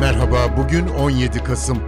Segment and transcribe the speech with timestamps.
[0.00, 1.78] Merhaba, bugün 17 Kasım.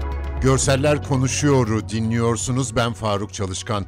[0.43, 3.85] Görseller Konuşuyor'u dinliyorsunuz, ben Faruk Çalışkan.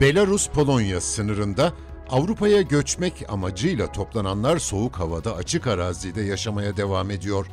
[0.00, 1.72] Belarus-Polonya sınırında
[2.10, 7.46] Avrupa'ya göçmek amacıyla toplananlar soğuk havada açık arazide yaşamaya devam ediyor.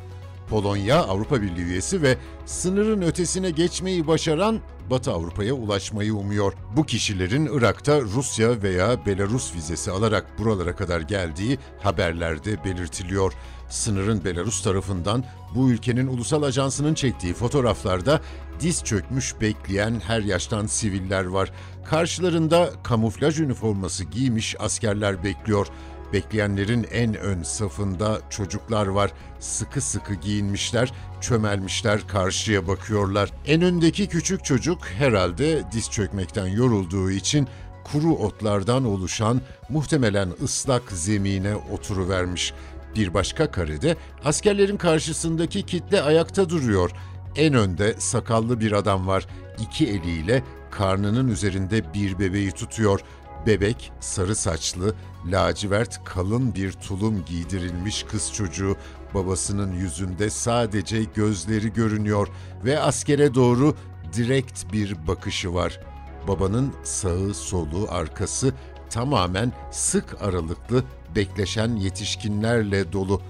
[0.50, 2.16] Polonya Avrupa Birliği üyesi ve
[2.46, 4.60] sınırın ötesine geçmeyi başaran
[4.90, 6.52] Batı Avrupa'ya ulaşmayı umuyor.
[6.76, 13.32] Bu kişilerin Irak'ta Rusya veya Belarus vizesi alarak buralara kadar geldiği haberlerde belirtiliyor.
[13.68, 18.20] Sınırın Belarus tarafından bu ülkenin ulusal ajansının çektiği fotoğraflarda
[18.60, 21.52] diz çökmüş bekleyen her yaştan siviller var.
[21.84, 25.66] Karşılarında kamuflaj üniforması giymiş askerler bekliyor.
[26.12, 29.12] Bekleyenlerin en ön safında çocuklar var.
[29.40, 33.30] Sıkı sıkı giyinmişler, çömelmişler, karşıya bakıyorlar.
[33.46, 37.48] En öndeki küçük çocuk herhalde diz çökmekten yorulduğu için
[37.84, 42.52] kuru otlardan oluşan muhtemelen ıslak zemine oturuvermiş.
[42.96, 46.90] Bir başka karede askerlerin karşısındaki kitle ayakta duruyor.
[47.36, 49.26] En önde sakallı bir adam var.
[49.58, 53.00] İki eliyle karnının üzerinde bir bebeği tutuyor.
[53.46, 54.94] Bebek sarı saçlı,
[55.26, 58.76] lacivert kalın bir tulum giydirilmiş kız çocuğu.
[59.14, 62.28] Babasının yüzünde sadece gözleri görünüyor
[62.64, 63.74] ve askere doğru
[64.12, 65.80] direkt bir bakışı var.
[66.28, 68.54] Babanın sağı, solu, arkası
[68.90, 70.84] tamamen sık aralıklı
[71.16, 73.22] bekleşen yetişkinlerle dolu.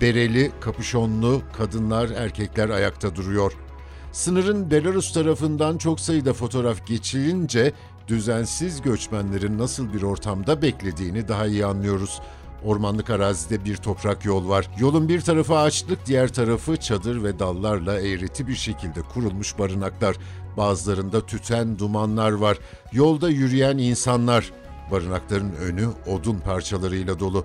[0.00, 3.52] Bereli, kapüşonlu kadınlar, erkekler ayakta duruyor.
[4.12, 7.72] Sınırın Belarus tarafından çok sayıda fotoğraf geçilince
[8.08, 12.20] düzensiz göçmenlerin nasıl bir ortamda beklediğini daha iyi anlıyoruz.
[12.64, 14.70] Ormanlık arazide bir toprak yol var.
[14.78, 20.16] Yolun bir tarafı ağaçlık, diğer tarafı çadır ve dallarla eğreti bir şekilde kurulmuş barınaklar.
[20.56, 22.58] Bazılarında tüten dumanlar var.
[22.92, 24.52] Yolda yürüyen insanlar.
[24.90, 27.44] Barınakların önü odun parçalarıyla dolu.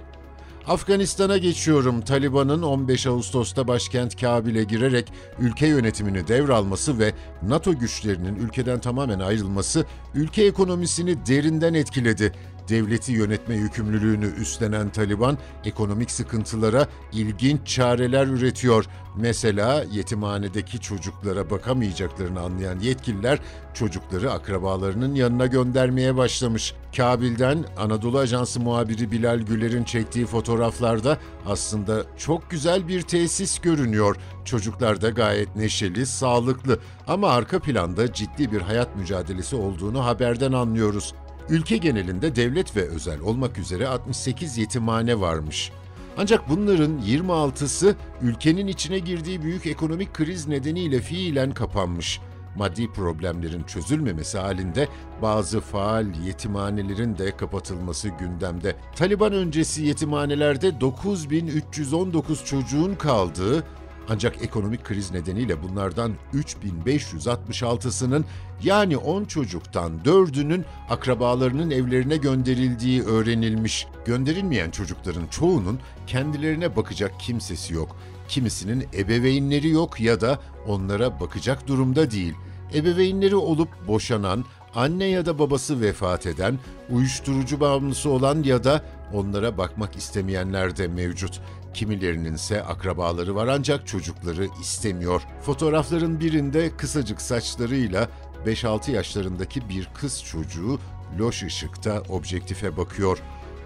[0.67, 2.02] Afganistan'a geçiyorum.
[2.02, 9.85] Taliban'ın 15 Ağustos'ta başkent Kabil'e girerek ülke yönetimini devralması ve NATO güçlerinin ülkeden tamamen ayrılması
[10.16, 12.31] ülke ekonomisini derinden etkiledi.
[12.69, 18.85] Devleti yönetme yükümlülüğünü üstlenen Taliban ekonomik sıkıntılara ilginç çareler üretiyor.
[19.18, 23.40] Mesela yetimhanedeki çocuklara bakamayacaklarını anlayan yetkililer
[23.74, 26.74] çocukları akrabalarının yanına göndermeye başlamış.
[26.97, 34.16] Kabil'den Anadolu Ajansı muhabiri Bilal Güler'in çektiği fotoğraflarda aslında çok güzel bir tesis görünüyor.
[34.45, 41.13] Çocuklar da gayet neşeli, sağlıklı ama arka planda ciddi bir hayat mücadelesi olduğunu haberden anlıyoruz.
[41.50, 45.72] Ülke genelinde devlet ve özel olmak üzere 68 yetimhane varmış.
[46.18, 52.20] Ancak bunların 26'sı ülkenin içine girdiği büyük ekonomik kriz nedeniyle fiilen kapanmış.
[52.56, 54.88] Maddi problemlerin çözülmemesi halinde
[55.22, 58.75] bazı faal yetimhanelerin de kapatılması gündemde.
[58.96, 63.64] Taliban öncesi yetimhanelerde 9319 çocuğun kaldığı
[64.09, 68.25] ancak ekonomik kriz nedeniyle bunlardan 3566'sının
[68.64, 73.88] yani 10 çocuktan 4'ünün akrabalarının evlerine gönderildiği öğrenilmiş.
[74.06, 77.96] Gönderilmeyen çocukların çoğunun kendilerine bakacak kimsesi yok.
[78.28, 82.34] Kimisinin ebeveynleri yok ya da onlara bakacak durumda değil.
[82.75, 86.59] Ebeveynleri olup boşanan, anne ya da babası vefat eden,
[86.90, 88.81] uyuşturucu bağımlısı olan ya da
[89.13, 91.42] onlara bakmak istemeyenler de mevcut.
[91.73, 95.22] Kimilerinin ise akrabaları var ancak çocukları istemiyor.
[95.41, 98.09] Fotoğrafların birinde kısacık saçlarıyla
[98.45, 100.79] 5-6 yaşlarındaki bir kız çocuğu
[101.19, 103.19] loş ışıkta objektife bakıyor.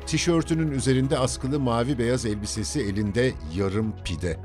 [0.05, 4.39] Tişörtünün üzerinde askılı mavi beyaz elbisesi elinde yarım pide.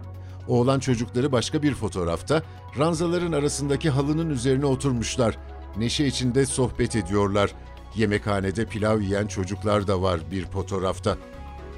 [0.49, 2.43] Oğlan çocukları başka bir fotoğrafta
[2.79, 5.39] ranzaların arasındaki halının üzerine oturmuşlar.
[5.77, 7.55] Neşe içinde sohbet ediyorlar.
[7.97, 11.17] Yemekhanede pilav yiyen çocuklar da var bir fotoğrafta.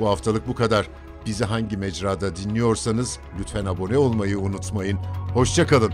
[0.00, 0.88] Bu haftalık bu kadar.
[1.26, 4.98] Bizi hangi mecrada dinliyorsanız lütfen abone olmayı unutmayın.
[5.34, 5.92] Hoşçakalın.